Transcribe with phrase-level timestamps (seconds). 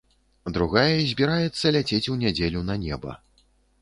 [0.55, 3.11] Другая збіраецца ляцець у нядзелю на неба.